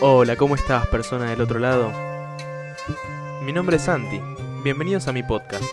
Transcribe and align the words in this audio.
Hola, 0.00 0.36
¿cómo 0.36 0.54
estás, 0.54 0.86
persona 0.86 1.28
del 1.30 1.40
otro 1.40 1.58
lado? 1.58 1.92
Mi 3.42 3.52
nombre 3.52 3.78
es 3.78 3.82
Santi. 3.82 4.20
Bienvenidos 4.62 5.08
a 5.08 5.12
mi 5.12 5.24
podcast. 5.24 5.64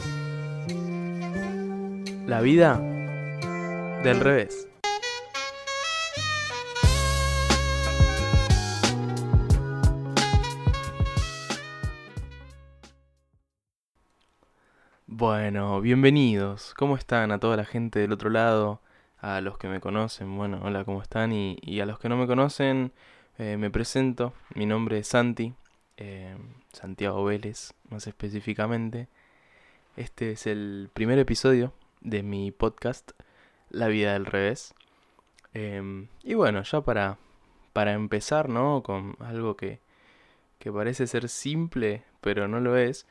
La 2.26 2.42
vida 2.42 2.80
del 4.04 4.20
revés. 4.20 4.68
Bueno, 15.06 15.82
bienvenidos. 15.82 16.74
¿Cómo 16.74 16.98
están 16.98 17.32
a 17.32 17.40
toda 17.40 17.58
la 17.58 17.66
gente 17.66 18.00
del 18.00 18.12
otro 18.12 18.32
lado? 18.32 18.82
A 19.20 19.40
los 19.42 19.60
que 19.60 19.68
me 19.68 19.80
conocen, 19.80 20.36
bueno, 20.36 20.62
hola, 20.64 20.84
¿cómo 20.84 21.04
están? 21.04 21.32
Y, 21.32 21.58
y 21.62 21.80
a 21.82 21.86
los 21.86 22.00
que 22.00 22.10
no 22.10 22.18
me 22.18 22.26
conocen, 22.26 22.92
eh, 23.38 23.58
me 23.58 23.70
presento. 23.70 24.34
Mi 24.54 24.66
nombre 24.66 25.00
es 25.00 25.08
Santi, 25.08 25.54
eh, 25.98 26.36
Santiago 26.72 27.24
Vélez, 27.24 27.74
más 27.90 28.08
específicamente. 28.08 29.08
Este 29.98 30.32
es 30.32 30.48
el 30.48 30.90
primer 30.94 31.20
episodio 31.20 31.74
de 32.02 32.24
mi 32.24 32.52
podcast, 32.52 33.12
La 33.70 33.88
vida 33.88 34.14
del 34.14 34.26
revés. 34.26 34.74
Em, 35.54 36.08
y 36.24 36.34
bueno, 36.34 36.64
ya 36.64 36.82
para, 36.82 37.18
para 37.74 37.94
empezar, 37.94 38.50
¿no? 38.50 38.84
Con 38.84 39.16
algo 39.20 39.56
que, 39.56 39.80
que 40.60 40.72
parece 40.72 41.08
ser 41.08 41.30
simple, 41.30 42.04
pero 42.22 42.48
no 42.48 42.60
lo 42.60 42.78
es 42.78 43.06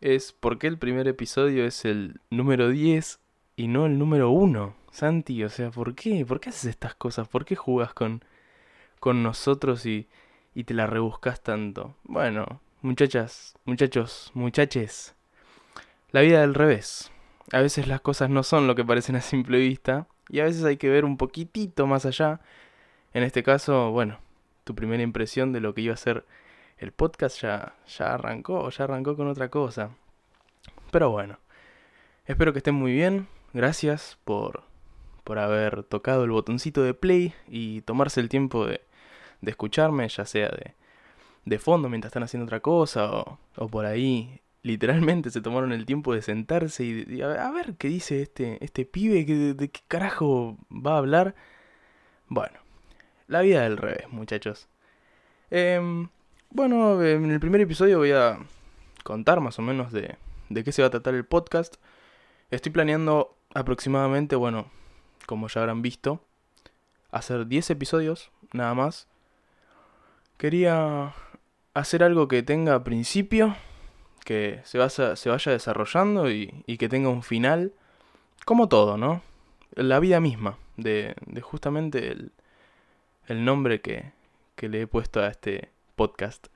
es 0.00 0.32
por 0.32 0.58
qué 0.58 0.66
el 0.66 0.78
primer 0.78 1.08
episodio 1.08 1.64
es 1.64 1.84
el 1.84 2.20
número 2.30 2.68
10 2.68 3.18
y 3.56 3.68
no 3.68 3.86
el 3.86 3.98
número 3.98 4.30
1. 4.30 4.74
Santi, 4.90 5.44
o 5.44 5.48
sea, 5.48 5.70
¿por 5.70 5.94
qué? 5.94 6.24
¿Por 6.26 6.40
qué 6.40 6.50
haces 6.50 6.66
estas 6.66 6.94
cosas? 6.94 7.28
¿Por 7.28 7.44
qué 7.44 7.56
jugas 7.56 7.92
con, 7.94 8.22
con 9.00 9.22
nosotros 9.22 9.86
y, 9.86 10.08
y 10.54 10.64
te 10.64 10.74
la 10.74 10.86
rebuscas 10.86 11.42
tanto? 11.42 11.94
Bueno, 12.04 12.60
muchachas, 12.82 13.54
muchachos, 13.64 14.30
muchaches, 14.34 15.14
la 16.12 16.20
vida 16.20 16.40
del 16.40 16.54
revés. 16.54 17.10
A 17.52 17.60
veces 17.60 17.86
las 17.88 18.00
cosas 18.00 18.30
no 18.30 18.42
son 18.42 18.66
lo 18.66 18.74
que 18.74 18.84
parecen 18.84 19.16
a 19.16 19.20
simple 19.20 19.58
vista 19.58 20.06
y 20.28 20.40
a 20.40 20.44
veces 20.44 20.64
hay 20.64 20.76
que 20.76 20.88
ver 20.88 21.04
un 21.04 21.16
poquitito 21.16 21.86
más 21.86 22.06
allá. 22.06 22.40
En 23.12 23.22
este 23.22 23.42
caso, 23.42 23.90
bueno, 23.90 24.18
tu 24.64 24.74
primera 24.74 25.02
impresión 25.02 25.52
de 25.52 25.60
lo 25.60 25.74
que 25.74 25.82
iba 25.82 25.94
a 25.94 25.98
ser 25.98 26.24
el 26.78 26.92
podcast 26.92 27.40
ya, 27.40 27.74
ya 27.86 28.14
arrancó, 28.14 28.68
ya 28.70 28.84
arrancó 28.84 29.16
con 29.16 29.28
otra 29.28 29.48
cosa. 29.48 29.90
Pero 30.90 31.10
bueno, 31.10 31.38
espero 32.26 32.52
que 32.52 32.58
estén 32.58 32.74
muy 32.74 32.92
bien. 32.92 33.28
Gracias 33.52 34.18
por, 34.24 34.64
por 35.24 35.38
haber 35.38 35.84
tocado 35.84 36.24
el 36.24 36.30
botoncito 36.30 36.82
de 36.82 36.94
play 36.94 37.34
y 37.48 37.80
tomarse 37.82 38.20
el 38.20 38.28
tiempo 38.28 38.66
de, 38.66 38.82
de 39.40 39.50
escucharme, 39.50 40.08
ya 40.08 40.24
sea 40.24 40.48
de, 40.48 40.74
de 41.44 41.58
fondo 41.58 41.88
mientras 41.88 42.10
están 42.10 42.22
haciendo 42.22 42.44
otra 42.44 42.60
cosa 42.60 43.10
o, 43.10 43.38
o 43.56 43.68
por 43.68 43.86
ahí. 43.86 44.40
Literalmente 44.62 45.30
se 45.32 45.40
tomaron 45.40 45.72
el 45.72 45.86
tiempo 45.86 46.14
de 46.14 46.22
sentarse 46.22 46.84
y, 46.84 47.22
a, 47.22 47.50
ver, 47.50 47.74
qué 47.76 47.88
dice 47.88 48.22
este, 48.22 48.62
este 48.64 48.84
pibe, 48.84 49.24
de, 49.24 49.54
de 49.54 49.70
qué 49.70 49.80
carajo 49.88 50.58
va 50.70 50.94
a 50.94 50.98
hablar. 50.98 51.34
Bueno, 52.28 52.58
la 53.28 53.40
vida 53.40 53.62
del 53.62 53.76
revés, 53.76 54.08
muchachos. 54.10 54.68
Eh, 55.50 55.80
bueno, 56.50 57.02
en 57.02 57.30
el 57.30 57.40
primer 57.40 57.60
episodio 57.60 57.98
voy 57.98 58.12
a 58.12 58.38
contar 59.04 59.40
más 59.40 59.58
o 59.58 59.62
menos 59.62 59.92
de, 59.92 60.16
de 60.48 60.64
qué 60.64 60.72
se 60.72 60.82
va 60.82 60.88
a 60.88 60.90
tratar 60.90 61.14
el 61.14 61.24
podcast. 61.24 61.76
Estoy 62.50 62.72
planeando 62.72 63.36
aproximadamente, 63.54 64.36
bueno, 64.36 64.70
como 65.26 65.48
ya 65.48 65.60
habrán 65.60 65.82
visto, 65.82 66.24
hacer 67.10 67.46
10 67.46 67.70
episodios, 67.70 68.30
nada 68.52 68.74
más. 68.74 69.08
Quería 70.36 71.14
hacer 71.74 72.02
algo 72.02 72.28
que 72.28 72.42
tenga 72.42 72.84
principio, 72.84 73.56
que 74.24 74.60
se, 74.64 74.78
vaya, 74.78 75.16
se 75.16 75.28
vaya 75.30 75.52
desarrollando 75.52 76.30
y, 76.30 76.62
y, 76.66 76.78
que 76.78 76.88
tenga 76.88 77.08
un 77.08 77.22
final, 77.22 77.72
como 78.44 78.68
todo, 78.68 78.96
¿no? 78.96 79.22
La 79.74 80.00
vida 80.00 80.20
misma, 80.20 80.58
de, 80.76 81.14
de 81.26 81.40
justamente 81.40 82.12
el, 82.12 82.32
el 83.26 83.44
nombre 83.44 83.80
que, 83.80 84.12
que 84.54 84.68
le 84.68 84.82
he 84.82 84.86
puesto 84.86 85.20
a 85.20 85.28
este 85.28 85.70
podcast. 85.94 86.48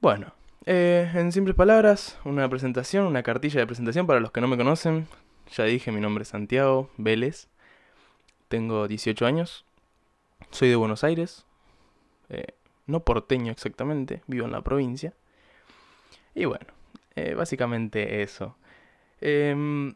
Bueno, 0.00 0.32
eh, 0.66 1.10
en 1.14 1.32
simples 1.32 1.56
palabras, 1.56 2.18
una 2.24 2.48
presentación, 2.48 3.06
una 3.06 3.22
cartilla 3.22 3.60
de 3.60 3.66
presentación 3.66 4.06
para 4.06 4.20
los 4.20 4.30
que 4.30 4.40
no 4.40 4.48
me 4.48 4.56
conocen. 4.56 5.06
Ya 5.52 5.64
dije, 5.64 5.90
mi 5.92 6.00
nombre 6.00 6.22
es 6.22 6.28
Santiago 6.28 6.90
Vélez. 6.96 7.48
Tengo 8.48 8.88
18 8.88 9.26
años. 9.26 9.64
Soy 10.50 10.68
de 10.68 10.76
Buenos 10.76 11.04
Aires. 11.04 11.44
Eh, 12.28 12.54
no 12.90 13.00
porteño 13.00 13.52
exactamente, 13.52 14.22
vivo 14.26 14.46
en 14.46 14.52
la 14.52 14.62
provincia. 14.62 15.14
Y 16.34 16.44
bueno, 16.44 16.66
eh, 17.16 17.34
básicamente 17.34 18.22
eso. 18.22 18.56
Eh, 19.20 19.94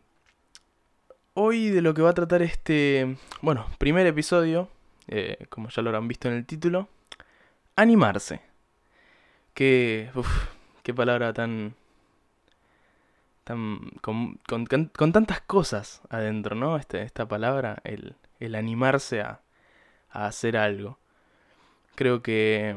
hoy 1.34 1.70
de 1.70 1.82
lo 1.82 1.94
que 1.94 2.02
va 2.02 2.10
a 2.10 2.14
tratar 2.14 2.42
este, 2.42 3.16
bueno, 3.42 3.66
primer 3.78 4.06
episodio, 4.06 4.68
eh, 5.08 5.46
como 5.50 5.68
ya 5.68 5.82
lo 5.82 5.90
habrán 5.90 6.08
visto 6.08 6.28
en 6.28 6.34
el 6.34 6.46
título, 6.46 6.88
animarse. 7.76 8.40
Que, 9.52 10.10
uf, 10.14 10.48
qué 10.82 10.94
palabra 10.94 11.32
tan, 11.32 11.74
tan 13.44 13.90
con, 14.00 14.38
con, 14.48 14.66
con, 14.66 15.12
tantas 15.12 15.40
cosas 15.42 16.02
adentro, 16.10 16.56
¿no? 16.56 16.76
Este, 16.76 17.02
esta 17.02 17.28
palabra, 17.28 17.80
el, 17.84 18.16
el 18.40 18.54
animarse 18.54 19.20
a, 19.20 19.42
a 20.10 20.26
hacer 20.26 20.56
algo. 20.56 20.98
Creo 21.94 22.22
que, 22.22 22.76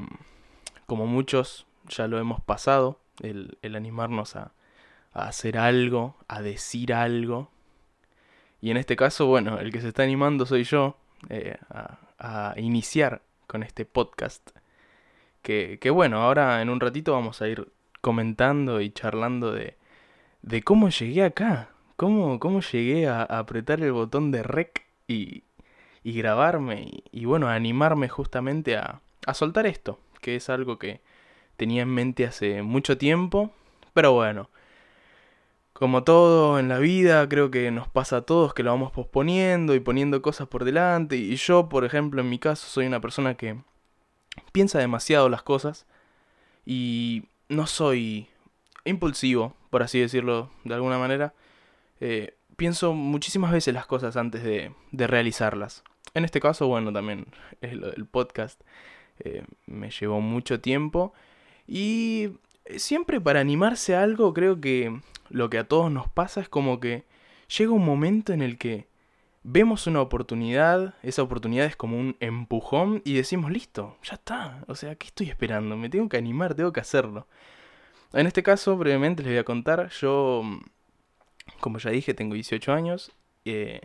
como 0.85 1.07
muchos 1.07 1.65
ya 1.87 2.07
lo 2.07 2.19
hemos 2.19 2.41
pasado, 2.41 2.99
el, 3.21 3.57
animarnos 3.75 4.35
a, 4.35 4.51
hacer 5.13 5.57
algo, 5.57 6.15
a 6.27 6.41
decir 6.41 6.93
algo. 6.93 7.49
Y 8.61 8.69
en 8.69 8.77
este 8.77 8.95
caso, 8.95 9.25
bueno, 9.25 9.59
el 9.59 9.71
que 9.71 9.81
se 9.81 9.87
está 9.87 10.03
animando 10.03 10.45
soy 10.45 10.63
yo 10.63 10.97
eh, 11.29 11.57
a, 12.19 12.53
iniciar 12.57 13.21
con 13.47 13.63
este 13.63 13.85
podcast. 13.85 14.51
Que, 15.41 15.79
que, 15.81 15.89
bueno, 15.89 16.21
ahora 16.21 16.61
en 16.61 16.69
un 16.69 16.79
ratito 16.79 17.13
vamos 17.13 17.41
a 17.41 17.47
ir 17.47 17.71
comentando 18.01 18.81
y 18.81 18.91
charlando 18.91 19.51
de, 19.51 19.77
de 20.41 20.61
cómo 20.61 20.89
llegué 20.89 21.23
acá. 21.23 21.69
Cómo, 21.95 22.39
cómo 22.39 22.61
llegué 22.61 23.07
a, 23.07 23.21
a 23.21 23.39
apretar 23.39 23.81
el 23.81 23.91
botón 23.91 24.29
de 24.31 24.43
rec 24.43 24.85
y, 25.07 25.43
y 26.03 26.13
grabarme. 26.13 26.83
Y, 26.83 27.03
y, 27.11 27.25
bueno, 27.25 27.47
a 27.47 27.55
animarme 27.55 28.07
justamente 28.09 28.77
a, 28.77 29.01
a 29.27 29.35
soltar 29.35 29.67
esto. 29.67 29.99
Que 30.21 30.35
es 30.35 30.49
algo 30.49 30.79
que 30.79 31.01
tenía 31.57 31.83
en 31.83 31.89
mente 31.89 32.25
hace 32.25 32.63
mucho 32.63 32.97
tiempo. 32.97 33.51
Pero 33.93 34.13
bueno, 34.13 34.49
como 35.73 36.03
todo 36.03 36.57
en 36.57 36.69
la 36.69 36.79
vida, 36.79 37.29
creo 37.29 37.51
que 37.51 37.69
nos 37.69 37.87
pasa 37.87 38.17
a 38.17 38.21
todos 38.21 38.55
que 38.55 38.63
lo 38.63 38.71
vamos 38.71 38.91
posponiendo 38.91 39.75
y 39.75 39.79
poniendo 39.79 40.23
cosas 40.23 40.47
por 40.47 40.65
delante. 40.65 41.17
Y 41.17 41.35
yo, 41.35 41.69
por 41.69 41.85
ejemplo, 41.85 42.21
en 42.21 42.29
mi 42.29 42.39
caso, 42.39 42.67
soy 42.67 42.87
una 42.87 42.99
persona 42.99 43.35
que 43.35 43.61
piensa 44.51 44.79
demasiado 44.79 45.29
las 45.29 45.43
cosas 45.43 45.85
y 46.65 47.25
no 47.47 47.67
soy 47.67 48.27
impulsivo, 48.85 49.55
por 49.69 49.83
así 49.83 49.99
decirlo 49.99 50.49
de 50.63 50.73
alguna 50.73 50.97
manera. 50.97 51.35
Eh, 51.99 52.35
pienso 52.55 52.93
muchísimas 52.93 53.51
veces 53.51 53.73
las 53.73 53.85
cosas 53.85 54.17
antes 54.17 54.43
de, 54.43 54.73
de, 54.91 55.07
realizarlas. 55.07 55.83
En 56.15 56.25
este 56.25 56.39
caso, 56.39 56.67
bueno, 56.67 56.91
también 56.91 57.27
el, 57.61 57.83
el 57.95 58.05
podcast 58.07 58.61
eh, 59.19 59.43
me 59.65 59.89
llevó 59.89 60.21
mucho 60.21 60.59
tiempo 60.59 61.13
y 61.67 62.29
siempre 62.77 63.19
para 63.21 63.39
animarse 63.39 63.95
a 63.95 64.03
algo 64.03 64.33
creo 64.33 64.59
que 64.59 64.99
lo 65.29 65.49
que 65.49 65.57
a 65.57 65.67
todos 65.67 65.91
nos 65.91 66.09
pasa 66.09 66.41
es 66.41 66.49
como 66.49 66.79
que 66.79 67.05
llega 67.57 67.71
un 67.71 67.85
momento 67.85 68.33
en 68.33 68.41
el 68.41 68.57
que 68.57 68.87
vemos 69.49 69.87
una 69.87 70.01
oportunidad, 70.01 70.95
esa 71.03 71.23
oportunidad 71.23 71.65
es 71.65 71.77
como 71.77 71.97
un 71.97 72.17
empujón 72.19 73.01
y 73.05 73.13
decimos, 73.13 73.49
listo, 73.49 73.97
ya 74.03 74.15
está. 74.15 74.63
O 74.67 74.75
sea, 74.75 74.95
¿qué 74.95 75.07
estoy 75.07 75.29
esperando? 75.29 75.77
Me 75.77 75.89
tengo 75.89 76.09
que 76.09 76.17
animar, 76.17 76.53
tengo 76.53 76.73
que 76.73 76.81
hacerlo. 76.81 77.27
En 78.11 78.27
este 78.27 78.43
caso, 78.43 78.75
brevemente 78.77 79.23
les 79.23 79.31
voy 79.31 79.39
a 79.39 79.45
contar, 79.45 79.89
yo, 79.89 80.43
como 81.61 81.77
ya 81.77 81.91
dije, 81.91 82.13
tengo 82.13 82.33
18 82.33 82.73
años, 82.73 83.11
eh, 83.45 83.79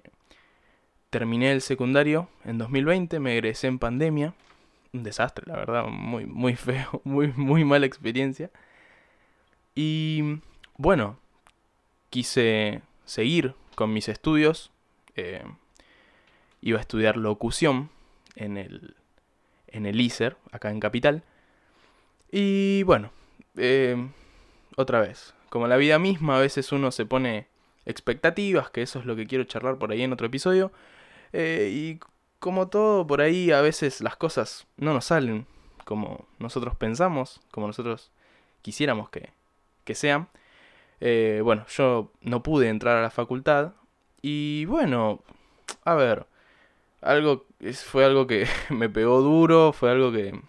terminé 1.10 1.52
el 1.52 1.60
secundario 1.60 2.28
en 2.44 2.58
2020, 2.58 3.20
me 3.20 3.34
egresé 3.34 3.68
en 3.68 3.78
pandemia, 3.78 4.34
un 4.92 5.02
desastre, 5.02 5.44
la 5.46 5.56
verdad, 5.56 5.86
muy, 5.86 6.26
muy 6.26 6.56
feo, 6.56 7.00
muy, 7.04 7.28
muy 7.36 7.64
mala 7.64 7.86
experiencia. 7.86 8.50
Y 9.74 10.40
bueno, 10.76 11.18
quise 12.10 12.82
seguir 13.04 13.54
con 13.74 13.92
mis 13.92 14.08
estudios, 14.08 14.70
eh, 15.16 15.44
iba 16.60 16.78
a 16.78 16.82
estudiar 16.82 17.16
locución 17.16 17.90
en 18.36 18.58
el, 18.58 18.96
en 19.68 19.86
el 19.86 20.00
ISER, 20.00 20.36
acá 20.50 20.70
en 20.70 20.80
Capital. 20.80 21.22
Y 22.30 22.82
bueno, 22.84 23.10
eh, 23.56 23.96
otra 24.76 25.00
vez, 25.00 25.34
como 25.48 25.66
la 25.66 25.76
vida 25.76 25.98
misma, 25.98 26.36
a 26.36 26.40
veces 26.40 26.72
uno 26.72 26.90
se 26.90 27.06
pone 27.06 27.46
expectativas, 27.84 28.70
que 28.70 28.82
eso 28.82 28.98
es 28.98 29.06
lo 29.06 29.16
que 29.16 29.26
quiero 29.26 29.44
charlar 29.44 29.78
por 29.78 29.90
ahí 29.90 30.02
en 30.02 30.12
otro 30.12 30.26
episodio. 30.26 30.72
Eh, 31.32 31.70
y 31.72 32.00
como 32.42 32.66
todo 32.66 33.06
por 33.06 33.20
ahí, 33.20 33.52
a 33.52 33.60
veces 33.60 34.00
las 34.00 34.16
cosas 34.16 34.66
no 34.76 34.92
nos 34.92 35.04
salen 35.04 35.46
como 35.84 36.26
nosotros 36.40 36.74
pensamos, 36.74 37.40
como 37.52 37.68
nosotros 37.68 38.10
quisiéramos 38.62 39.10
que, 39.10 39.30
que 39.84 39.94
sean. 39.94 40.26
Eh, 41.00 41.40
bueno, 41.44 41.64
yo 41.68 42.10
no 42.20 42.42
pude 42.42 42.68
entrar 42.68 42.96
a 42.96 43.02
la 43.02 43.10
facultad 43.10 43.74
y 44.22 44.64
bueno, 44.64 45.20
a 45.84 45.94
ver, 45.94 46.26
algo 47.00 47.46
fue 47.86 48.04
algo 48.04 48.26
que 48.26 48.48
me 48.70 48.88
pegó 48.88 49.20
duro, 49.20 49.72
fue 49.72 49.92
algo 49.92 50.10
que 50.10 50.40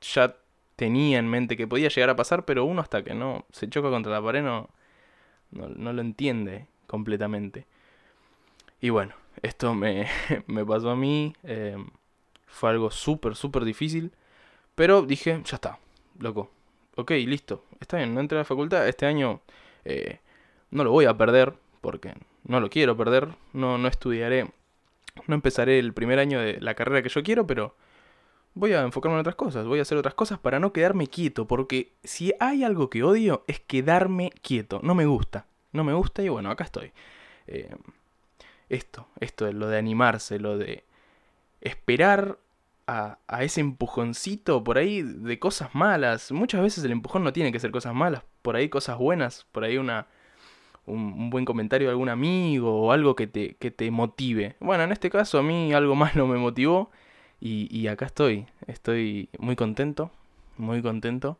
ya 0.00 0.36
tenía 0.76 1.18
en 1.18 1.28
mente 1.28 1.58
que 1.58 1.66
podía 1.66 1.90
llegar 1.90 2.08
a 2.08 2.16
pasar, 2.16 2.46
pero 2.46 2.64
uno 2.64 2.80
hasta 2.80 3.04
que 3.04 3.12
no 3.12 3.44
se 3.52 3.68
choca 3.68 3.90
contra 3.90 4.10
la 4.10 4.22
pared 4.22 4.42
no, 4.42 4.70
no, 5.50 5.92
lo 5.92 6.00
entiende 6.00 6.66
completamente. 6.86 7.66
Y 8.80 8.90
bueno, 8.90 9.14
esto 9.42 9.74
me, 9.74 10.06
me 10.46 10.64
pasó 10.64 10.90
a 10.90 10.96
mí, 10.96 11.34
em, 11.42 11.88
fue 12.46 12.70
algo 12.70 12.90
súper, 12.90 13.36
súper 13.36 13.64
difícil, 13.64 14.12
pero 14.74 15.02
dije, 15.02 15.40
ya 15.44 15.56
está, 15.56 15.78
loco, 16.18 16.50
ok, 16.96 17.10
listo, 17.26 17.64
está 17.80 17.98
bien, 17.98 18.14
no 18.14 18.20
entré 18.20 18.38
a 18.38 18.40
la 18.40 18.44
facultad, 18.44 18.88
este 18.88 19.06
año 19.06 19.40
eh, 19.84 20.20
no 20.70 20.84
lo 20.84 20.90
voy 20.90 21.06
a 21.06 21.16
perder, 21.16 21.54
porque 21.80 22.14
no 22.44 22.60
lo 22.60 22.68
quiero 22.70 22.96
perder, 22.96 23.28
no, 23.52 23.78
no 23.78 23.88
estudiaré, 23.88 24.50
no 25.26 25.34
empezaré 25.34 25.78
el 25.78 25.94
primer 25.94 26.18
año 26.18 26.40
de 26.40 26.60
la 26.60 26.74
carrera 26.74 27.02
que 27.02 27.08
yo 27.08 27.22
quiero, 27.22 27.46
pero 27.46 27.74
voy 28.54 28.72
a 28.72 28.82
enfocarme 28.82 29.16
en 29.16 29.20
otras 29.20 29.36
cosas, 29.36 29.66
voy 29.66 29.78
a 29.78 29.82
hacer 29.82 29.98
otras 29.98 30.14
cosas 30.14 30.38
para 30.38 30.58
no 30.58 30.72
quedarme 30.72 31.06
quieto, 31.06 31.46
porque 31.46 31.92
si 32.04 32.34
hay 32.40 32.64
algo 32.64 32.90
que 32.90 33.02
odio 33.02 33.44
es 33.46 33.60
quedarme 33.60 34.30
quieto, 34.42 34.80
no 34.82 34.94
me 34.94 35.06
gusta, 35.06 35.46
no 35.72 35.84
me 35.84 35.92
gusta 35.92 36.22
y 36.22 36.28
bueno, 36.28 36.50
acá 36.50 36.64
estoy. 36.64 36.92
Eh, 37.46 37.74
esto, 38.68 39.06
esto, 39.20 39.50
lo 39.52 39.68
de 39.68 39.78
animarse, 39.78 40.38
lo 40.38 40.58
de 40.58 40.84
esperar 41.60 42.38
a, 42.86 43.18
a, 43.26 43.44
ese 43.44 43.60
empujoncito 43.60 44.62
por 44.62 44.78
ahí 44.78 45.02
de 45.02 45.38
cosas 45.38 45.74
malas. 45.74 46.32
Muchas 46.32 46.62
veces 46.62 46.84
el 46.84 46.92
empujón 46.92 47.24
no 47.24 47.32
tiene 47.32 47.52
que 47.52 47.60
ser 47.60 47.70
cosas 47.70 47.94
malas, 47.94 48.22
por 48.42 48.56
ahí 48.56 48.68
cosas 48.68 48.98
buenas, 48.98 49.46
por 49.52 49.64
ahí 49.64 49.78
una, 49.78 50.06
un, 50.86 51.30
buen 51.30 51.44
comentario 51.44 51.88
de 51.88 51.92
algún 51.92 52.08
amigo 52.08 52.86
o 52.86 52.92
algo 52.92 53.14
que 53.14 53.26
te, 53.26 53.56
que 53.56 53.70
te 53.70 53.90
motive. 53.90 54.56
Bueno, 54.60 54.84
en 54.84 54.92
este 54.92 55.10
caso 55.10 55.38
a 55.38 55.42
mí 55.42 55.72
algo 55.72 55.94
no 56.14 56.26
me 56.26 56.38
motivó 56.38 56.90
y, 57.40 57.86
acá 57.88 58.06
estoy, 58.06 58.46
estoy 58.66 59.28
muy 59.38 59.56
contento, 59.56 60.10
muy 60.56 60.82
contento 60.82 61.38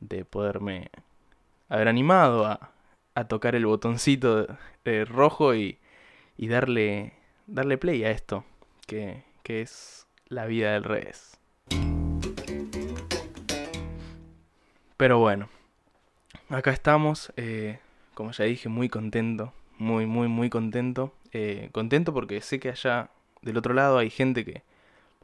de 0.00 0.24
poderme 0.24 0.90
haber 1.68 1.88
animado 1.88 2.46
a, 2.46 2.70
tocar 3.28 3.54
el 3.54 3.66
botoncito 3.66 4.46
rojo 5.06 5.54
y, 5.54 5.78
y, 6.36 6.48
darle, 6.48 7.12
darle 7.46 7.78
play 7.78 8.04
a 8.04 8.10
esto, 8.10 8.44
que, 8.86 9.24
que 9.42 9.62
es 9.62 10.06
la 10.28 10.46
vida 10.46 10.72
del 10.72 10.84
revés. 10.84 11.38
Pero 14.96 15.18
bueno, 15.18 15.48
acá 16.48 16.70
estamos, 16.70 17.32
eh, 17.36 17.80
como 18.14 18.30
ya 18.30 18.44
dije, 18.44 18.68
muy 18.68 18.88
contento, 18.88 19.52
muy, 19.78 20.06
muy, 20.06 20.28
muy 20.28 20.48
contento. 20.48 21.12
Eh, 21.32 21.70
contento 21.72 22.12
porque 22.12 22.40
sé 22.40 22.60
que 22.60 22.68
allá 22.68 23.10
del 23.40 23.56
otro 23.56 23.74
lado 23.74 23.98
hay 23.98 24.10
gente 24.10 24.44
que, 24.44 24.62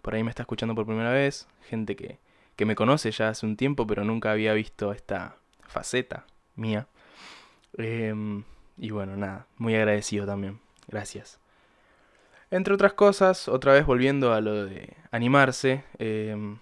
por 0.03 0.15
ahí 0.15 0.25
me 0.25 0.31
está 0.31 0.43
escuchando 0.43 0.75
por 0.75 0.87
primera 0.87 1.13
vez, 1.13 1.47
gente 1.69 1.95
que, 1.97 2.19
que 2.57 2.65
me 2.65 2.75
conoce 2.75 3.13
ya 3.13 3.29
hace 3.29 3.47
un 3.47 3.57
tiempo, 3.57 3.87
pero 3.87 4.05
nunca 4.05 4.33
había 4.33 4.53
visto 4.53 4.93
esta 4.93 5.37
faceta 5.67 6.27
mía. 6.57 6.89
Em, 7.77 8.43
y 8.77 8.91
bueno, 8.91 9.17
nada, 9.17 9.47
muy 9.59 9.77
agradecido 9.77 10.27
también. 10.27 10.59
Gracias. 10.89 11.39
Entre 12.51 12.75
otras 12.75 12.95
cosas, 12.95 13.47
otra 13.49 13.75
vez 13.75 13.85
volviendo 13.85 14.33
a 14.33 14.41
lo 14.41 14.67
de 14.67 14.97
animarse, 15.11 15.85
em, 15.99 16.59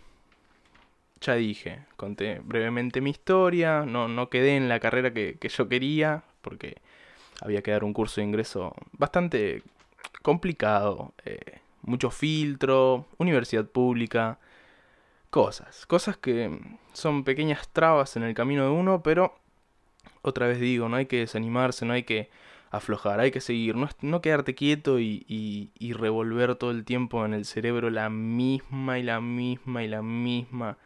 ya 1.20 1.34
dije, 1.34 1.84
conté 1.96 2.40
brevemente 2.44 3.00
mi 3.00 3.11
historia, 3.11 3.84
no, 3.87 4.08
no 4.08 4.28
quedé 4.28 4.56
en 4.56 4.69
la 4.69 4.81
carrera 4.81 5.12
que, 5.12 5.38
que 5.38 5.49
yo 5.49 5.69
quería, 5.69 6.25
porque 6.43 6.76
había 7.40 7.62
que 7.62 7.70
dar 7.70 7.84
un 7.84 7.93
curso 7.93 8.20
de 8.20 8.26
ingreso 8.26 8.75
bastante 8.93 9.62
complicado. 10.23 11.12
Eh, 11.25 11.61
mucho 11.82 12.11
filtro, 12.11 13.06
universidad 13.19 13.64
pública, 13.64 14.38
cosas, 15.31 15.87
cosas 15.87 16.17
que 16.17 16.58
son 16.93 17.25
pequeñas 17.25 17.69
trabas 17.69 18.17
en 18.17 18.25
el 18.25 18.34
camino 18.34 18.64
de 18.64 18.70
uno, 18.70 19.02
pero 19.02 19.38
otra 20.22 20.49
vez 20.49 20.58
digo, 20.61 20.88
no 20.88 20.96
hay 20.96 21.06
que 21.06 21.19
desanimarse, 21.19 21.87
no 21.87 21.93
hay 21.93 22.02
que 22.02 22.29
aflojar, 22.76 23.20
hay 23.20 23.31
que 23.31 23.40
seguir, 23.40 23.76
no, 23.76 23.88
no 24.00 24.20
quedarte 24.20 24.55
quieto 24.55 24.99
y, 25.00 25.25
y, 25.28 25.93
revolver 25.93 26.56
todo 26.56 26.70
el 26.70 26.84
tiempo 26.84 27.25
en 27.25 27.34
el 27.34 27.44
cerebro 27.44 27.90
la 27.90 28.11
misma 28.11 28.99
y 28.99 29.02
la 29.02 29.20
misma 29.20 29.84
y 29.84 29.88
la 29.88 30.02
misma 30.02 30.78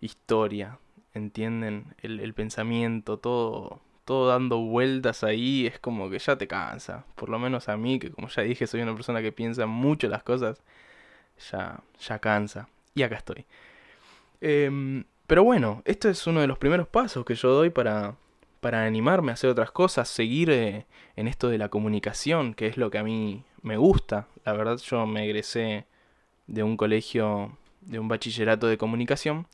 historia, 0.00 0.78
¿entienden? 1.14 1.94
El, 2.02 2.34
pensamiento, 2.34 3.18
todo, 3.18 3.80
todo 4.04 4.28
dando 4.28 4.58
vueltas 4.58 5.24
ahí, 5.24 5.66
es 5.66 5.78
como 5.78 6.10
que 6.10 6.18
ya 6.18 6.36
te 6.36 6.46
cansa. 6.46 7.04
Por 7.14 7.28
lo 7.28 7.38
menos 7.38 7.68
a 7.68 7.76
mí, 7.76 7.98
que 7.98 8.10
como 8.10 8.28
ya 8.28 8.42
dije, 8.42 8.66
soy 8.66 8.82
una 8.82 8.94
persona 8.94 9.22
que 9.22 9.32
piensa 9.32 9.66
mucho 9.66 10.08
las 10.08 10.22
cosas, 10.22 10.62
ya, 11.50 11.80
ya 12.00 12.18
cansa. 12.18 12.68
Y 12.94 13.02
acá 13.02 13.16
estoy. 13.16 13.46
Em, 14.40 15.04
pero 15.26 15.44
bueno, 15.44 15.82
esto 15.84 16.08
es 16.08 16.26
uno 16.26 16.40
de 16.40 16.46
los 16.46 16.58
primeros 16.58 16.88
pasos 16.88 17.24
que 17.24 17.34
yo 17.34 17.50
doy 17.50 17.70
para, 17.70 18.16
para 18.60 18.84
animarme 18.84 19.30
a 19.32 19.34
hacer 19.34 19.50
otras 19.50 19.70
cosas, 19.70 20.08
seguir 20.08 20.50
eh, 20.50 20.86
en 21.16 21.28
esto 21.28 21.48
de 21.48 21.58
la 21.58 21.68
comunicación, 21.68 22.54
que 22.54 22.66
es 22.66 22.76
lo 22.76 22.90
que 22.90 22.98
a 22.98 23.04
mí 23.04 23.44
me 23.62 23.76
gusta. 23.76 24.28
La 24.44 24.52
verdad 24.52 24.78
yo 24.78 25.06
me 25.06 25.24
egresé 25.24 25.86
de 26.46 26.62
un 26.62 26.76
colegio, 26.76 27.56
de 27.82 27.98
un 27.98 28.08
bachillerato 28.08 28.66
de 28.66 28.78
comunicación. 28.78 29.46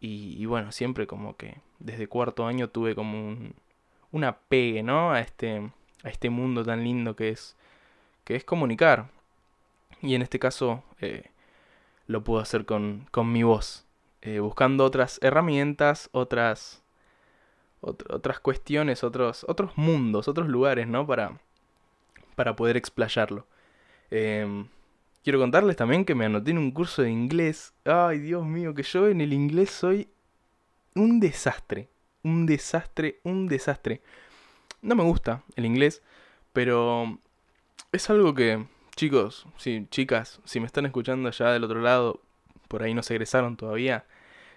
y 0.00 0.44
bueno, 0.46 0.72
siempre 0.72 1.06
como 1.06 1.36
que 1.36 1.58
desde 1.78 2.08
cuarto 2.08 2.46
año 2.46 2.68
tuve 2.68 2.94
como 2.94 3.18
un, 3.28 3.54
una 4.12 4.36
pegue, 4.38 4.82
¿no? 4.82 5.12
A 5.12 5.20
este, 5.20 5.70
a 6.04 6.08
este 6.08 6.30
mundo 6.30 6.64
tan 6.64 6.84
lindo 6.84 7.16
que 7.16 7.30
es, 7.30 7.56
que 8.24 8.36
es 8.36 8.44
comunicar. 8.44 9.08
Y 10.00 10.14
en 10.14 10.22
este 10.22 10.38
caso 10.38 10.84
eh, 11.00 11.30
lo 12.06 12.22
puedo 12.22 12.40
hacer 12.40 12.64
con, 12.64 13.08
con 13.10 13.32
mi 13.32 13.42
voz, 13.42 13.84
eh, 14.20 14.38
buscando 14.38 14.84
otras 14.84 15.18
herramientas, 15.22 16.08
otras, 16.12 16.81
otras 17.82 18.40
cuestiones, 18.40 19.04
otros, 19.04 19.44
otros 19.48 19.76
mundos, 19.76 20.28
otros 20.28 20.48
lugares, 20.48 20.86
¿no? 20.86 21.06
Para, 21.06 21.40
para 22.34 22.56
poder 22.56 22.76
explayarlo. 22.76 23.46
Em, 24.10 24.68
quiero 25.22 25.38
contarles 25.38 25.76
también 25.76 26.04
que 26.04 26.14
me 26.14 26.24
anoté 26.24 26.52
en 26.52 26.58
un 26.58 26.70
curso 26.70 27.02
de 27.02 27.10
inglés. 27.10 27.74
Ay, 27.84 28.18
Dios 28.18 28.46
mío, 28.46 28.74
que 28.74 28.82
yo 28.82 29.08
en 29.08 29.20
el 29.20 29.32
inglés 29.32 29.70
soy 29.70 30.08
un 30.94 31.20
desastre 31.20 31.90
un 32.22 32.46
desastre, 32.46 33.20
un 33.24 33.46
desastre. 33.46 34.02
No 34.80 34.94
me 34.94 35.02
gusta 35.02 35.42
el 35.56 35.64
inglés, 35.64 36.02
pero 36.52 37.18
es 37.92 38.10
algo 38.10 38.34
que, 38.34 38.66
chicos, 38.96 39.46
sí, 39.56 39.86
chicas, 39.90 40.40
si 40.44 40.60
me 40.60 40.66
están 40.66 40.86
escuchando 40.86 41.28
allá 41.28 41.50
del 41.50 41.64
otro 41.64 41.80
lado, 41.80 42.20
por 42.68 42.82
ahí 42.82 42.94
no 42.94 43.02
se 43.02 43.14
egresaron 43.14 43.56
todavía, 43.56 44.06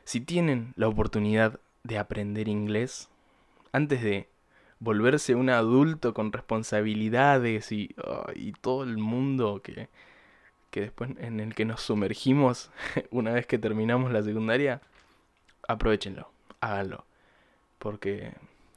si 0.04 0.22
tienen 0.22 0.74
la 0.76 0.88
oportunidad 0.88 1.60
de 1.84 1.98
aprender 1.98 2.48
inglés, 2.48 3.10
antes 3.76 4.02
de 4.02 4.30
volverse 4.80 5.36
un 5.36 5.50
adulto 5.50 6.14
con 6.14 6.32
responsabilidades 6.32 7.72
y, 7.72 7.96
y 8.36 8.52
todo 8.54 8.84
el 8.84 8.98
mundo 8.98 9.62
que, 9.62 9.90
que 10.72 10.82
después 10.82 11.12
en 11.20 11.40
el 11.40 11.56
que 11.56 11.66
nos 11.66 11.82
sumergimos 11.82 12.72
una 13.12 13.32
vez 13.32 13.48
que 13.48 13.58
terminamos 13.58 14.12
la 14.12 14.24
secundaria, 14.24 14.82
aprovechenlo, 15.68 16.32
háganlo. 16.62 17.06
Porque 17.80 18.34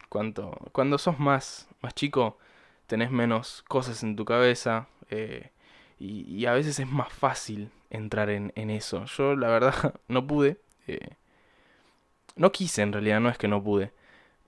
cuando, 0.09 0.99
sos 0.99 1.19
más, 1.19 1.69
más 1.81 1.95
chico, 1.95 2.39
tenés 2.87 3.11
menos 3.11 3.65
cosas 3.69 4.03
en 4.03 4.17
tu 4.17 4.25
cabeza 4.25 4.89
eh, 5.11 5.51
y, 5.99 6.47
a 6.47 6.53
veces 6.53 6.79
es 6.79 6.89
más 6.89 7.13
fácil 7.13 7.71
entrar 7.91 8.31
en, 8.31 8.53
en 8.55 8.71
eso. 8.71 9.05
Yo 9.05 9.35
la 9.37 9.49
verdad 9.49 9.95
no 10.09 10.27
pude. 10.27 10.61
Eh, 10.87 11.17
no 12.37 12.53
quise 12.53 12.83
en 12.83 12.93
realidad, 12.93 13.21
no 13.21 13.29
es 13.29 13.39
que 13.39 13.49
no 13.49 13.63
pude. 13.63 13.93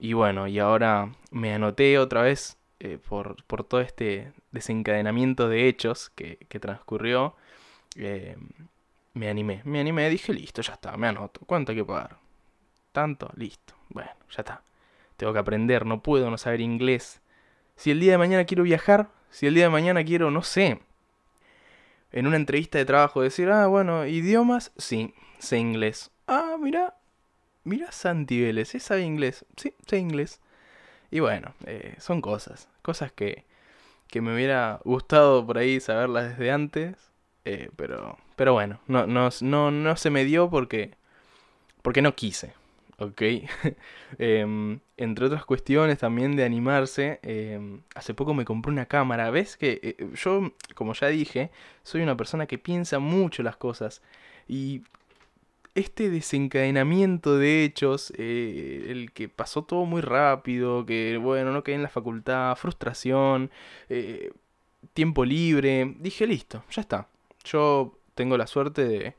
Y 0.03 0.13
bueno, 0.13 0.47
y 0.47 0.57
ahora 0.57 1.11
me 1.29 1.53
anoté 1.53 1.99
otra 1.99 2.23
vez 2.23 2.57
eh, 2.79 2.97
por, 2.97 3.43
por, 3.45 3.63
todo 3.63 3.81
este 3.81 4.33
desencadenamiento 4.51 5.47
de 5.47 5.67
hechos 5.67 6.09
que, 6.15 6.37
que 6.49 6.59
transcurrió. 6.59 7.35
me 9.13 9.29
animé, 9.29 9.61
me 9.63 9.79
animé, 9.79 10.09
dije 10.09 10.33
listo, 10.33 10.63
ya 10.63 10.73
está, 10.73 10.97
me 10.97 11.07
anoto. 11.07 11.41
¿Cuánto 11.45 11.71
hay 11.71 11.77
que 11.77 11.85
pagar? 11.85 12.17
Tanto, 12.91 13.29
listo. 13.35 13.75
Bueno, 13.89 14.09
ya 14.31 14.41
está. 14.41 14.63
Tengo 15.17 15.33
que 15.33 15.39
aprender, 15.39 15.85
no 15.85 16.01
puedo 16.01 16.31
no 16.31 16.39
saber 16.39 16.61
inglés. 16.61 17.21
Si 17.75 17.91
el 17.91 17.99
día 17.99 18.13
de 18.13 18.17
mañana 18.17 18.45
quiero 18.45 18.63
viajar, 18.63 19.11
si 19.29 19.45
el 19.45 19.53
día 19.53 19.65
de 19.65 19.69
mañana 19.69 20.03
quiero, 20.03 20.31
no 20.31 20.41
sé, 20.41 20.81
en 22.11 22.25
una 22.25 22.37
entrevista 22.37 22.79
de 22.79 22.85
trabajo 22.85 23.21
decir, 23.21 23.51
ah, 23.51 23.67
bueno, 23.67 24.07
idiomas, 24.07 24.71
sí, 24.77 25.13
sé 25.37 25.59
inglés. 25.59 26.09
Ah, 26.25 26.57
mira, 26.59 26.95
mira 27.63 27.91
Santi 27.91 28.41
Vélez, 28.41 28.75
¿eh? 28.75 28.79
¿sabe 28.79 29.01
inglés? 29.01 29.45
Sí, 29.57 29.73
sé 29.87 29.97
inglés. 29.97 30.39
Y 31.11 31.19
bueno, 31.19 31.53
eh, 31.65 31.95
son 31.99 32.21
cosas, 32.21 32.69
cosas 32.81 33.11
que, 33.11 33.45
que 34.07 34.21
me 34.21 34.33
hubiera 34.33 34.79
gustado 34.85 35.45
por 35.45 35.57
ahí 35.57 35.79
saberlas 35.79 36.29
desde 36.29 36.51
antes, 36.51 36.95
eh, 37.45 37.69
pero, 37.75 38.17
pero 38.35 38.53
bueno, 38.53 38.79
no, 38.87 39.07
no, 39.07 39.29
no, 39.41 39.71
no 39.71 39.95
se 39.97 40.09
me 40.09 40.23
dio 40.25 40.49
porque 40.49 40.91
porque 41.81 42.01
no 42.01 42.15
quise, 42.15 42.53
¿ok? 42.97 43.21
Em, 44.19 44.79
entre 44.97 45.25
otras 45.25 45.45
cuestiones 45.45 45.97
también 45.99 46.35
de 46.35 46.43
animarse, 46.43 47.19
em, 47.23 47.81
hace 47.95 48.13
poco 48.13 48.33
me 48.33 48.45
compré 48.45 48.71
una 48.71 48.85
cámara, 48.85 49.31
¿ves? 49.31 49.57
Que 49.57 49.79
eh, 49.81 50.09
yo, 50.15 50.51
como 50.75 50.93
ya 50.93 51.07
dije, 51.07 51.49
soy 51.83 52.01
una 52.01 52.17
persona 52.17 52.45
que 52.45 52.57
piensa 52.57 52.99
mucho 52.99 53.41
las 53.41 53.55
cosas 53.57 54.01
y 54.47 54.83
este 55.75 56.09
desencadenamiento 56.09 57.37
de 57.37 57.63
hechos, 57.63 58.11
eh, 58.17 58.87
el 58.89 59.11
que 59.11 59.29
pasó 59.29 59.63
todo 59.63 59.85
muy 59.85 60.01
rápido, 60.01 60.85
que 60.85 61.17
bueno, 61.17 61.51
no 61.51 61.63
quedé 61.63 61.75
en 61.75 61.83
la 61.83 61.89
facultad, 61.89 62.55
frustración, 62.55 63.51
eh, 63.89 64.31
tiempo 64.93 65.25
libre, 65.25 65.95
dije 65.99 66.27
listo, 66.27 66.63
ya 66.71 66.81
está. 66.81 67.07
Yo 67.45 67.97
tengo 68.15 68.37
la 68.37 68.47
suerte 68.47 68.85
de, 68.85 69.15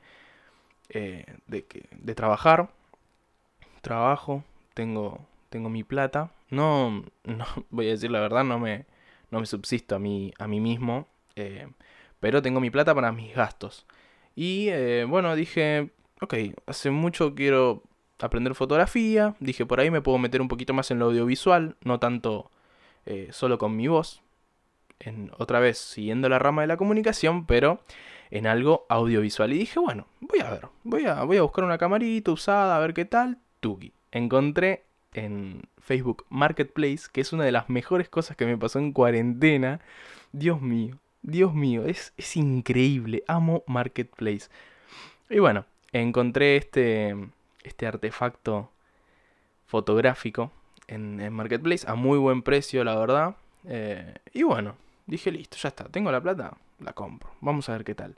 eh, 0.90 1.24
de, 1.46 1.64
de 1.90 2.14
trabajar, 2.14 2.70
trabajo, 3.80 4.44
tengo, 4.74 5.26
tengo 5.48 5.70
mi 5.70 5.84
plata, 5.84 6.32
no, 6.50 7.04
no, 7.24 7.46
voy 7.70 7.88
a 7.88 7.92
decir 7.92 8.10
la 8.10 8.20
verdad, 8.20 8.44
no 8.44 8.58
me, 8.58 8.84
no 9.30 9.40
me 9.40 9.46
subsisto 9.46 9.96
a 9.96 9.98
mí, 9.98 10.32
a 10.38 10.46
mí 10.48 10.60
mismo, 10.60 11.08
pero 12.20 12.42
tengo 12.42 12.60
mi 12.60 12.70
plata 12.70 12.94
para 12.94 13.10
mis 13.10 13.34
gastos. 13.34 13.86
Y 14.36 14.70
bueno, 15.04 15.34
dije, 15.34 15.90
ok, 16.22 16.34
hace 16.66 16.90
mucho 16.90 17.34
quiero 17.34 17.82
aprender 18.20 18.54
fotografía, 18.54 19.34
dije 19.40 19.66
por 19.66 19.80
ahí 19.80 19.90
me 19.90 20.00
puedo 20.00 20.18
meter 20.18 20.40
un 20.40 20.48
poquito 20.48 20.72
más 20.72 20.90
en 20.90 20.98
lo 20.98 21.06
audiovisual, 21.06 21.76
no 21.82 21.98
tanto 21.98 22.50
eh, 23.04 23.28
solo 23.32 23.58
con 23.58 23.76
mi 23.76 23.88
voz, 23.88 24.22
otra 25.36 25.58
vez 25.58 25.78
siguiendo 25.78 26.28
la 26.28 26.38
rama 26.38 26.62
de 26.62 26.68
la 26.68 26.76
comunicación, 26.76 27.46
pero 27.46 27.80
en 28.30 28.46
algo 28.46 28.86
audiovisual. 28.88 29.52
Y 29.52 29.58
dije, 29.58 29.80
bueno, 29.80 30.06
voy 30.20 30.40
a 30.40 30.50
ver, 30.50 30.68
voy 30.84 31.06
a, 31.06 31.22
voy 31.24 31.36
a 31.38 31.42
buscar 31.42 31.64
una 31.64 31.78
camarita 31.78 32.30
usada, 32.30 32.76
a 32.76 32.80
ver 32.80 32.94
qué 32.94 33.04
tal. 33.04 33.38
Tuki. 33.60 33.92
Encontré 34.12 34.84
en 35.12 35.62
Facebook 35.80 36.24
Marketplace, 36.28 37.08
que 37.12 37.20
es 37.20 37.32
una 37.32 37.44
de 37.44 37.52
las 37.52 37.68
mejores 37.68 38.08
cosas 38.08 38.36
que 38.36 38.46
me 38.46 38.56
pasó 38.56 38.78
en 38.78 38.92
cuarentena. 38.92 39.80
Dios 40.32 40.60
mío, 40.60 40.98
Dios 41.22 41.54
mío, 41.54 41.84
es, 41.84 42.12
es 42.16 42.36
increíble, 42.36 43.22
amo 43.26 43.64
Marketplace. 43.66 44.48
Y 45.28 45.38
bueno, 45.38 45.66
encontré 45.92 46.56
este, 46.56 47.16
este 47.62 47.86
artefacto 47.86 48.70
fotográfico 49.66 50.50
en, 50.88 51.32
Marketplace 51.32 51.86
a 51.88 51.94
muy 51.94 52.18
buen 52.18 52.42
precio, 52.42 52.84
la 52.84 52.96
verdad. 52.96 53.36
Eh, 53.66 54.14
y 54.32 54.42
bueno, 54.42 54.76
dije, 55.06 55.30
listo, 55.30 55.56
ya 55.56 55.68
está, 55.68 55.84
tengo 55.84 56.10
la 56.10 56.20
plata, 56.20 56.56
la 56.80 56.92
compro. 56.92 57.30
Vamos 57.40 57.68
a 57.68 57.72
ver 57.72 57.84
qué 57.84 57.94
tal. 57.94 58.16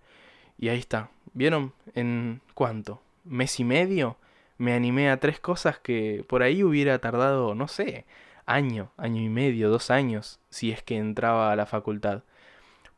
Y 0.58 0.68
ahí 0.68 0.78
está. 0.78 1.10
¿Vieron? 1.32 1.72
¿En 1.94 2.40
cuánto? 2.54 3.02
¿Mes 3.24 3.58
y 3.60 3.64
medio? 3.64 4.16
Me 4.56 4.72
animé 4.72 5.10
a 5.10 5.18
tres 5.18 5.40
cosas 5.40 5.78
que 5.78 6.24
por 6.28 6.42
ahí 6.42 6.62
hubiera 6.62 6.98
tardado, 7.00 7.54
no 7.54 7.66
sé, 7.66 8.04
año, 8.46 8.90
año 8.96 9.20
y 9.20 9.28
medio, 9.28 9.68
dos 9.68 9.90
años, 9.90 10.38
si 10.50 10.70
es 10.70 10.82
que 10.82 10.96
entraba 10.96 11.50
a 11.50 11.56
la 11.56 11.66
facultad. 11.66 12.22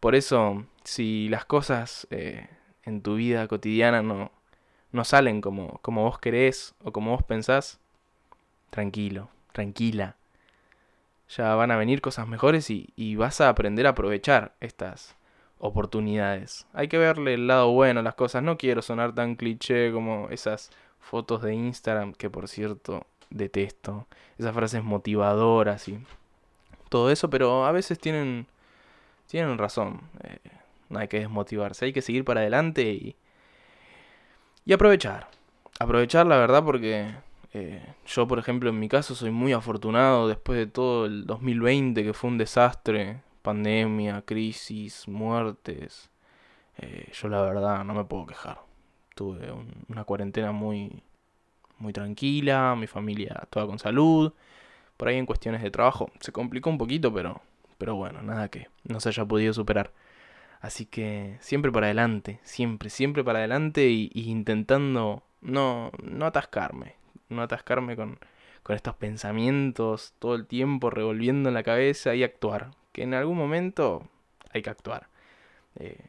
Por 0.01 0.15
eso, 0.15 0.65
si 0.85 1.29
las 1.31 1.47
cosas 1.47 2.07
eh, 2.11 2.49
en 2.85 3.01
tu 3.01 3.17
vida 3.17 3.49
cotidiana 3.49 4.03
no, 4.03 4.31
no 4.97 5.05
salen 5.05 5.41
como, 5.41 5.79
como 5.83 6.03
vos 6.03 6.19
querés 6.19 6.75
o 6.83 6.93
como 6.93 7.13
vos 7.13 7.23
pensás, 7.23 7.79
tranquilo, 8.71 9.29
tranquila. 9.53 10.17
Ya 11.29 11.55
van 11.55 11.71
a 11.71 11.77
venir 11.77 12.01
cosas 12.01 12.27
mejores 12.27 12.71
y, 12.71 12.93
y 12.97 13.17
vas 13.17 13.41
a 13.41 13.49
aprender 13.49 13.87
a 13.87 13.91
aprovechar 13.91 14.55
estas 14.61 15.17
oportunidades. 15.59 16.67
Hay 16.73 16.89
que 16.89 16.99
verle 16.99 17.35
el 17.35 17.47
lado 17.47 17.71
bueno 17.73 18.01
a 18.01 18.03
las 18.03 18.15
cosas. 18.15 18.43
No 18.43 18.59
quiero 18.59 18.83
sonar 18.83 19.15
tan 19.15 19.37
cliché 19.37 19.93
como 19.93 20.29
esas 20.31 20.71
fotos 21.01 21.43
de 21.43 21.55
Instagram, 21.55 22.13
que 22.13 22.31
por 22.31 22.49
cierto 22.49 23.07
detesto. 23.31 24.07
Esas 24.39 24.55
frases 24.55 24.85
motivadoras 24.85 25.89
y 25.89 25.99
todo 26.89 27.11
eso, 27.11 27.31
pero 27.31 27.67
a 27.67 27.73
veces 27.73 27.99
tienen, 27.99 28.47
tienen 29.27 29.59
razón. 29.59 30.01
Eh, 30.23 30.39
no 30.89 30.99
hay 31.01 31.09
que 31.09 31.19
desmotivarse, 31.21 31.87
hay 31.87 31.93
que 31.93 32.03
seguir 32.03 32.25
para 32.25 32.41
adelante 32.41 32.83
y, 32.83 33.17
y 34.67 34.73
aprovechar. 34.73 35.29
Aprovechar 35.79 36.27
la 36.27 36.37
verdad 36.37 36.63
porque 36.65 37.15
eh, 37.55 37.83
yo, 38.07 38.27
por 38.27 38.39
ejemplo, 38.39 38.69
en 38.69 38.79
mi 38.79 38.89
caso 38.89 39.15
soy 39.15 39.31
muy 39.31 39.53
afortunado 39.53 40.29
después 40.29 40.59
de 40.59 40.67
todo 40.67 41.07
el 41.07 41.25
2020 41.25 42.03
que 42.03 42.13
fue 42.13 42.29
un 42.29 42.37
desastre. 42.37 43.23
Pandemia, 43.43 44.23
crisis, 44.23 45.07
muertes. 45.07 46.11
Eh, 46.79 47.11
yo 47.15 47.29
la 47.29 47.41
verdad 47.43 47.85
no 47.85 47.95
me 47.95 48.05
puedo 48.05 48.27
quejar. 48.27 48.61
Tuve 49.15 49.51
una 49.89 50.05
cuarentena 50.05 50.51
muy, 50.51 51.03
muy 51.79 51.93
tranquila, 51.93 52.75
mi 52.77 52.89
familia 52.89 53.47
toda 53.49 53.67
con 53.67 53.79
salud. 53.79 54.33
Por 54.97 55.09
ahí 55.09 55.17
en 55.17 55.27
cuestiones 55.27 55.63
de 55.63 55.71
trabajo 55.71 56.11
se 56.21 56.33
complicó 56.33 56.71
un 56.71 56.79
poquito, 56.79 57.15
pero, 57.15 57.41
pero 57.79 57.95
bueno, 57.95 58.21
nada 58.21 58.49
que 58.49 58.69
no 58.85 58.99
se 58.99 59.11
haya 59.11 59.25
podido 59.25 59.55
superar. 59.55 59.93
Así 60.61 60.87
que 60.87 61.37
siempre 61.41 61.71
para 61.71 61.87
adelante, 61.87 62.41
siempre, 62.43 62.91
siempre 62.91 63.23
para 63.23 63.41
adelante 63.41 63.89
y, 63.89 64.11
intentando 64.15 65.23
no, 65.41 65.93
no 66.03 66.27
atascarme, 66.27 66.97
no 67.29 67.43
atascarme 67.43 67.97
con, 67.97 68.19
con 68.63 68.75
estos 68.75 68.97
pensamientos 68.97 70.15
todo 70.19 70.35
el 70.35 70.47
tiempo 70.47 70.91
revolviendo 70.91 71.49
en 71.49 71.55
la 71.55 71.63
cabeza 71.63 72.15
y 72.15 72.25
actuar. 72.25 72.73
Que 72.93 73.03
en 73.03 73.15
algún 73.15 73.37
momento 73.37 74.09
hay 74.53 74.63
que 74.63 74.71
actuar. 74.71 75.09
Eh, 75.77 76.07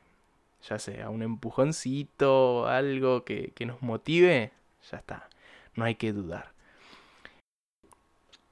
ya 0.68 0.80
sea 0.80 1.10
un 1.10 1.22
empujoncito, 1.22 2.68
algo 2.68 3.24
que, 3.26 3.52
que 3.54 3.66
nos 3.66 3.82
motive, 3.82 4.52
ya 4.90 4.98
está. 4.98 5.30
No 5.76 5.86
hay 5.86 5.96
que 5.96 6.14
dudar. 6.14 6.52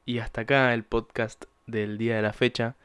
Y 0.06 0.20
hasta 0.20 0.42
acá 0.42 0.74
el 0.74 0.84
podcast 0.84 1.46
del 1.66 1.98
día 1.98 2.16
de 2.18 2.22
la 2.22 2.34
fecha. 2.34 2.76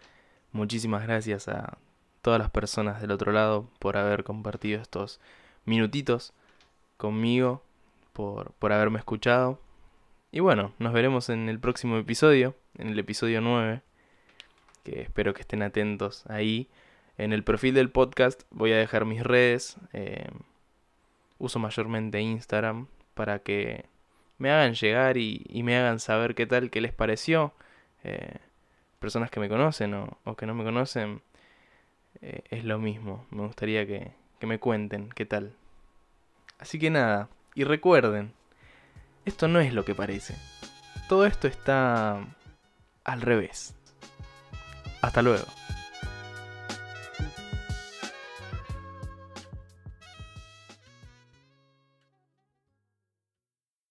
Muchísimas 0.52 1.02
gracias 1.02 1.48
a 1.48 1.76
todas 2.22 2.38
las 2.38 2.50
personas 2.50 3.00
del 3.00 3.10
otro 3.10 3.32
lado 3.32 3.68
por 3.78 3.96
haber 3.96 4.24
compartido 4.24 4.80
estos 4.80 5.20
minutitos 5.64 6.32
conmigo, 6.96 7.62
por, 8.12 8.52
por 8.52 8.72
haberme 8.72 8.98
escuchado. 8.98 9.58
Y 10.32 10.40
bueno, 10.40 10.72
nos 10.78 10.92
veremos 10.92 11.28
en 11.28 11.48
el 11.48 11.58
próximo 11.58 11.96
episodio, 11.96 12.54
en 12.78 12.88
el 12.88 12.98
episodio 12.98 13.40
9, 13.40 13.82
que 14.84 15.02
espero 15.02 15.34
que 15.34 15.40
estén 15.40 15.62
atentos 15.62 16.24
ahí. 16.28 16.68
En 17.18 17.32
el 17.32 17.44
perfil 17.44 17.74
del 17.74 17.90
podcast 17.90 18.42
voy 18.50 18.72
a 18.72 18.76
dejar 18.76 19.04
mis 19.04 19.22
redes. 19.22 19.76
Eh, 19.92 20.28
uso 21.38 21.58
mayormente 21.58 22.20
Instagram 22.20 22.86
para 23.14 23.40
que 23.40 23.86
me 24.38 24.50
hagan 24.50 24.74
llegar 24.74 25.16
y, 25.16 25.44
me 25.64 25.76
hagan 25.76 26.00
saber 26.00 26.34
qué 26.34 26.46
tal, 26.46 26.70
qué 26.70 26.80
les 26.80 26.92
pareció. 26.92 27.52
Eh, 28.04 28.36
personas 28.98 29.30
que 29.30 29.40
me 29.40 29.48
conocen 29.48 29.94
o 29.94 30.36
que 30.36 30.46
no 30.46 30.54
me 30.54 30.64
conocen, 30.64 31.22
eh, 32.22 32.42
es 32.50 32.64
lo 32.64 32.78
mismo. 32.78 33.26
Me 33.30 33.46
gustaría 33.46 33.86
que, 33.86 34.12
que 34.38 34.46
me 34.46 34.58
cuenten 34.58 35.10
qué 35.10 35.26
tal. 35.26 35.54
Así 36.58 36.78
que 36.78 36.90
nada, 36.90 37.28
y 37.54 37.64
recuerden, 37.64 38.32
esto 39.24 39.48
no 39.48 39.60
es 39.60 39.72
lo 39.72 39.84
que 39.84 39.94
parece. 39.94 40.34
Todo 41.08 41.26
esto 41.26 41.48
está 41.48 42.24
al 43.04 43.20
revés. 43.20 43.74
Hasta 45.02 45.22
luego. 45.22 45.44